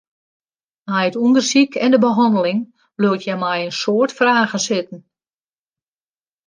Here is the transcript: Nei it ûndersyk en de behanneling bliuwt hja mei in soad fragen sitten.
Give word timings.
Nei 0.87 1.05
it 1.09 1.19
ûndersyk 1.25 1.71
en 1.85 1.93
de 1.93 1.99
behanneling 2.05 2.61
bliuwt 2.97 3.23
hja 3.25 3.35
mei 3.41 3.61
in 3.67 3.77
soad 3.81 4.11
fragen 4.17 4.61
sitten. 4.67 4.99